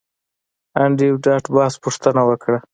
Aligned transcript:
انډریو 0.83 1.21
ډاټ 1.25 1.45
باس 1.55 1.73
پوښتنه 1.83 2.21
وکړه 2.29 2.57